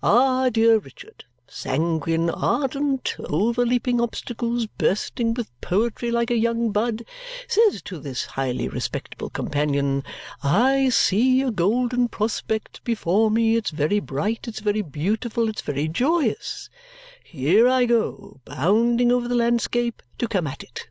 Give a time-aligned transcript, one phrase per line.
[0.00, 7.02] Our dear Richard, sanguine, ardent, overleaping obstacles, bursting with poetry like a young bud,
[7.48, 10.04] says to this highly respectable companion,
[10.40, 15.88] 'I see a golden prospect before me; it's very bright, it's very beautiful, it's very
[15.88, 16.70] joyous;
[17.24, 20.86] here I go, bounding over the landscape to come at it!'